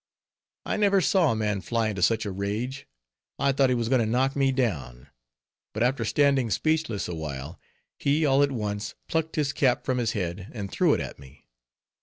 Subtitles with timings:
[0.65, 2.87] I never saw a man fly into such a rage;
[3.37, 5.09] I thought he was going to knock me down;
[5.75, 7.59] but after standing speechless awhile,
[7.99, 11.45] he all at once plucked his cap from his head and threw it at me.